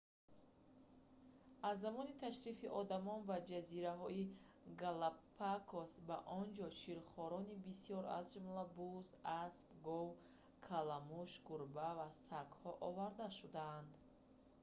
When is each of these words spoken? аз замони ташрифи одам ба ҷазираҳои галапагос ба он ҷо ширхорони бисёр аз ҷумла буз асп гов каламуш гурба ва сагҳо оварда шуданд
аз 1.69 1.75
замони 1.83 2.13
ташрифи 2.23 2.67
одам 2.79 3.05
ба 3.27 3.37
ҷазираҳои 3.51 4.31
галапагос 4.81 5.91
ба 6.07 6.17
он 6.39 6.45
ҷо 6.57 6.67
ширхорони 6.81 7.61
бисёр 7.65 8.03
аз 8.17 8.25
ҷумла 8.33 8.63
буз 8.77 9.07
асп 9.43 9.67
гов 9.87 10.09
каламуш 10.67 11.29
гурба 11.47 11.87
ва 11.99 12.07
сагҳо 12.27 12.71
оварда 12.89 13.27
шуданд 13.39 13.91